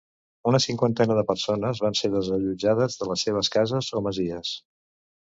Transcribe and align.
Una 0.51 0.61
cinquantena 0.63 1.17
de 1.19 1.25
persones 1.33 1.83
van 1.87 1.99
ser 2.01 2.13
desallotjades 2.15 2.99
de 3.05 3.13
les 3.13 3.29
seves 3.29 3.55
cases 3.61 3.95
o 4.01 4.07
masies. 4.11 4.61